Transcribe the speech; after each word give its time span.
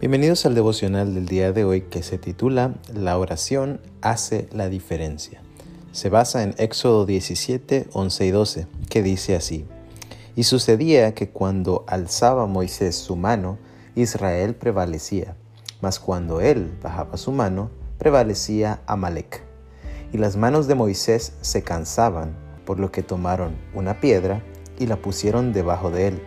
Bienvenidos 0.00 0.46
al 0.46 0.54
devocional 0.54 1.12
del 1.12 1.26
día 1.26 1.50
de 1.50 1.64
hoy 1.64 1.80
que 1.80 2.04
se 2.04 2.18
titula 2.18 2.76
La 2.94 3.18
oración 3.18 3.80
hace 4.00 4.48
la 4.52 4.68
diferencia. 4.68 5.42
Se 5.90 6.08
basa 6.08 6.44
en 6.44 6.54
Éxodo 6.56 7.04
17, 7.04 7.88
11 7.92 8.26
y 8.26 8.30
12, 8.30 8.66
que 8.88 9.02
dice 9.02 9.34
así. 9.34 9.66
Y 10.36 10.44
sucedía 10.44 11.14
que 11.14 11.30
cuando 11.30 11.84
alzaba 11.88 12.46
Moisés 12.46 12.94
su 12.94 13.16
mano, 13.16 13.58
Israel 13.96 14.54
prevalecía, 14.54 15.34
mas 15.80 15.98
cuando 15.98 16.40
él 16.40 16.78
bajaba 16.80 17.16
su 17.16 17.32
mano, 17.32 17.68
prevalecía 17.98 18.80
Amalek. 18.86 19.42
Y 20.12 20.18
las 20.18 20.36
manos 20.36 20.68
de 20.68 20.76
Moisés 20.76 21.32
se 21.40 21.64
cansaban, 21.64 22.36
por 22.64 22.78
lo 22.78 22.92
que 22.92 23.02
tomaron 23.02 23.56
una 23.74 23.98
piedra 23.98 24.44
y 24.78 24.86
la 24.86 24.94
pusieron 24.94 25.52
debajo 25.52 25.90
de 25.90 26.06
él, 26.06 26.22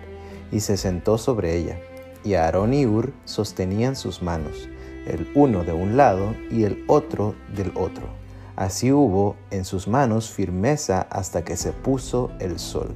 y 0.51 0.59
se 0.59 0.75
sentó 0.75 1.17
sobre 1.17 1.55
ella 1.55 1.79
y 2.23 2.35
Aarón 2.35 2.73
y 2.73 2.85
Ur 2.85 3.13
sostenían 3.25 3.95
sus 3.95 4.21
manos, 4.21 4.69
el 5.05 5.29
uno 5.35 5.63
de 5.63 5.73
un 5.73 5.97
lado 5.97 6.35
y 6.49 6.63
el 6.63 6.83
otro 6.87 7.35
del 7.55 7.71
otro. 7.75 8.07
Así 8.55 8.91
hubo 8.91 9.35
en 9.49 9.65
sus 9.65 9.87
manos 9.87 10.29
firmeza 10.29 11.01
hasta 11.09 11.43
que 11.43 11.57
se 11.57 11.71
puso 11.71 12.31
el 12.39 12.59
sol. 12.59 12.93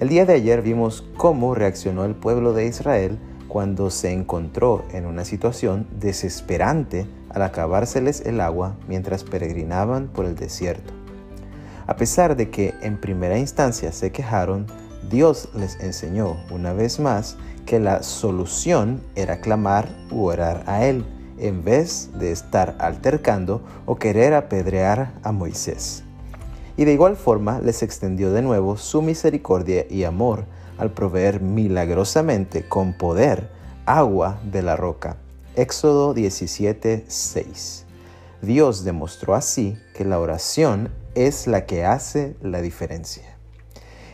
El 0.00 0.08
día 0.08 0.26
de 0.26 0.34
ayer 0.34 0.62
vimos 0.62 1.04
cómo 1.16 1.54
reaccionó 1.54 2.04
el 2.04 2.14
pueblo 2.14 2.52
de 2.52 2.66
Israel 2.66 3.18
cuando 3.48 3.90
se 3.90 4.12
encontró 4.12 4.84
en 4.92 5.06
una 5.06 5.24
situación 5.24 5.86
desesperante 5.98 7.06
al 7.30 7.42
acabárseles 7.42 8.22
el 8.26 8.40
agua 8.40 8.76
mientras 8.88 9.24
peregrinaban 9.24 10.08
por 10.08 10.26
el 10.26 10.34
desierto. 10.34 10.92
A 11.86 11.96
pesar 11.96 12.36
de 12.36 12.50
que 12.50 12.74
en 12.82 12.96
primera 12.96 13.38
instancia 13.38 13.92
se 13.92 14.10
quejaron, 14.10 14.66
Dios 15.10 15.48
les 15.54 15.78
enseñó 15.80 16.36
una 16.50 16.72
vez 16.72 16.98
más 16.98 17.36
que 17.66 17.78
la 17.80 18.02
solución 18.02 19.02
era 19.14 19.40
clamar 19.40 19.88
u 20.10 20.24
orar 20.24 20.64
a 20.66 20.84
Él, 20.84 21.04
en 21.38 21.64
vez 21.64 22.10
de 22.18 22.32
estar 22.32 22.76
altercando 22.78 23.62
o 23.86 23.96
querer 23.96 24.34
apedrear 24.34 25.14
a 25.22 25.32
Moisés. 25.32 26.04
Y 26.76 26.84
de 26.84 26.92
igual 26.92 27.16
forma 27.16 27.60
les 27.60 27.82
extendió 27.82 28.32
de 28.32 28.42
nuevo 28.42 28.76
su 28.76 29.02
misericordia 29.02 29.86
y 29.88 30.04
amor 30.04 30.44
al 30.78 30.90
proveer 30.90 31.40
milagrosamente 31.40 32.66
con 32.68 32.94
poder 32.94 33.50
agua 33.86 34.40
de 34.44 34.62
la 34.62 34.76
roca. 34.76 35.16
Éxodo 35.56 36.14
17, 36.14 37.04
6. 37.06 37.84
Dios 38.42 38.84
demostró 38.84 39.34
así 39.34 39.76
que 39.94 40.04
la 40.04 40.18
oración 40.18 40.90
es 41.14 41.46
la 41.46 41.64
que 41.64 41.84
hace 41.84 42.36
la 42.42 42.60
diferencia. 42.60 43.34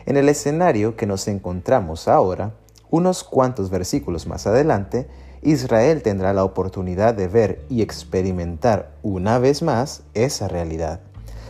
En 0.05 0.17
el 0.17 0.29
escenario 0.29 0.95
que 0.95 1.05
nos 1.05 1.27
encontramos 1.27 2.07
ahora, 2.07 2.53
unos 2.89 3.23
cuantos 3.23 3.69
versículos 3.69 4.27
más 4.27 4.47
adelante, 4.47 5.07
Israel 5.41 6.03
tendrá 6.03 6.33
la 6.33 6.43
oportunidad 6.43 7.13
de 7.13 7.27
ver 7.27 7.65
y 7.69 7.81
experimentar 7.81 8.91
una 9.01 9.39
vez 9.39 9.63
más 9.63 10.03
esa 10.13 10.47
realidad, 10.47 10.99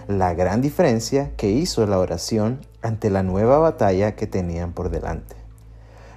la 0.07 0.33
gran 0.33 0.61
diferencia 0.61 1.31
que 1.35 1.49
hizo 1.49 1.85
la 1.85 1.99
oración 1.99 2.61
ante 2.81 3.09
la 3.09 3.23
nueva 3.23 3.57
batalla 3.57 4.15
que 4.15 4.27
tenían 4.27 4.71
por 4.73 4.89
delante. 4.89 5.35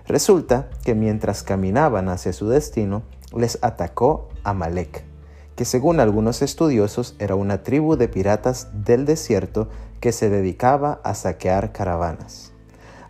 Resulta 0.06 0.68
que 0.84 0.94
mientras 0.94 1.42
caminaban 1.42 2.08
hacia 2.08 2.32
su 2.32 2.48
destino, 2.48 3.02
les 3.34 3.58
atacó 3.62 4.28
Amalek, 4.44 5.04
que 5.56 5.64
según 5.64 6.00
algunos 6.00 6.42
estudiosos 6.42 7.14
era 7.18 7.34
una 7.34 7.62
tribu 7.62 7.96
de 7.96 8.08
piratas 8.08 8.68
del 8.72 9.04
desierto 9.04 9.68
que 10.00 10.12
se 10.12 10.28
dedicaba 10.28 11.00
a 11.04 11.14
saquear 11.14 11.72
caravanas. 11.72 12.52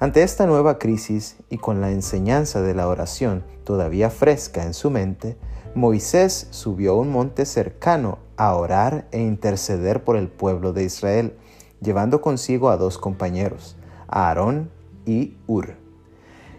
Ante 0.00 0.22
esta 0.22 0.46
nueva 0.46 0.78
crisis 0.78 1.36
y 1.48 1.58
con 1.58 1.80
la 1.80 1.90
enseñanza 1.90 2.60
de 2.60 2.74
la 2.74 2.88
oración 2.88 3.44
todavía 3.64 4.10
fresca 4.10 4.64
en 4.64 4.74
su 4.74 4.90
mente, 4.90 5.36
Moisés 5.74 6.46
subió 6.50 6.92
a 6.92 6.96
un 6.96 7.10
monte 7.10 7.46
cercano 7.46 8.18
a 8.36 8.54
orar 8.54 9.08
e 9.12 9.20
interceder 9.20 10.04
por 10.04 10.16
el 10.16 10.28
pueblo 10.28 10.72
de 10.72 10.84
Israel, 10.84 11.36
llevando 11.80 12.20
consigo 12.20 12.70
a 12.70 12.77
dos 12.77 12.98
compañeros, 12.98 13.77
Aarón 14.08 14.70
y 15.06 15.36
Ur. 15.46 15.83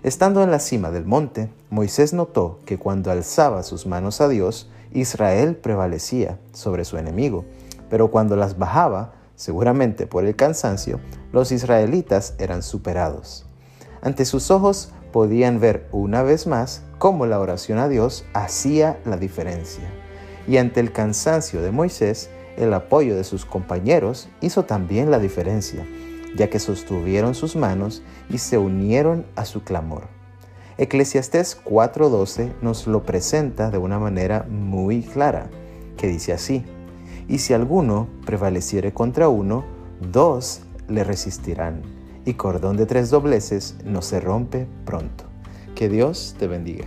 Estando 0.06 0.44
en 0.44 0.52
la 0.52 0.60
cima 0.60 0.92
del 0.92 1.04
monte, 1.04 1.50
Moisés 1.72 2.14
notó 2.14 2.60
que 2.68 2.78
cuando 2.78 3.10
alzaba 3.10 3.64
sus 3.64 3.88
manos 3.88 4.22
a 4.22 4.28
Dios, 4.28 4.70
Israel 4.94 5.56
prevalecía 5.56 6.38
sobre 6.52 6.86
su 6.86 7.00
enemigo, 7.00 7.44
pero 7.90 8.12
cuando 8.12 8.36
las 8.36 8.60
bajaba, 8.60 9.16
seguramente 9.36 10.06
por 10.06 10.24
el 10.24 10.36
cansancio, 10.36 11.00
los 11.32 11.52
israelitas 11.52 12.36
eran 12.38 12.62
superados. 12.62 13.48
Ante 14.04 14.26
sus 14.26 14.52
ojos 14.52 14.92
podían 15.12 15.60
ver 15.60 15.90
una 15.92 16.22
vez 16.22 16.46
más 16.46 16.84
cómo 17.00 17.26
la 17.26 17.40
oración 17.40 17.80
a 17.80 17.90
Dios 17.90 18.26
hacía 18.36 19.00
la 19.06 19.18
diferencia. 19.18 19.90
Y 20.48 20.58
ante 20.58 20.82
el 20.82 20.92
cansancio 20.92 21.64
de 21.64 21.72
Moisés, 21.72 22.30
el 22.58 22.76
apoyo 22.76 23.16
de 23.16 23.24
sus 23.24 23.44
compañeros 23.44 24.30
hizo 24.40 24.66
también 24.66 25.10
la 25.10 25.18
diferencia, 25.18 25.84
ya 26.35 26.50
que 26.50 26.59
sostuvieron 26.59 27.35
sus 27.35 27.56
manos 27.56 28.03
y 28.29 28.38
se 28.38 28.57
unieron 28.57 29.25
a 29.35 29.46
su 29.46 29.63
clamor. 29.63 30.07
Eclesiastés 30.78 31.57
4:12 31.63 32.51
nos 32.62 32.85
lo 32.88 33.03
presenta 33.03 33.72
de 33.72 33.78
una 33.78 34.00
manera 34.00 34.45
muy 34.50 35.01
clara, 35.01 35.50
que 35.97 36.07
dice 36.07 36.34
así, 36.34 36.66
y 37.28 37.40
si 37.40 37.53
alguno 37.53 38.07
prevaleciere 38.25 38.94
contra 38.94 39.29
uno, 39.29 39.63
dos 40.12 40.62
le 40.90 41.03
resistirán, 41.03 41.81
y 42.25 42.34
cordón 42.34 42.75
de 42.78 42.85
tres 42.85 43.09
dobleces 43.09 43.78
no 43.85 44.01
se 44.01 44.19
rompe 44.19 44.68
pronto. 44.85 45.24
Que 45.75 45.90
Dios 45.90 46.35
te 46.38 46.47
bendiga. 46.47 46.85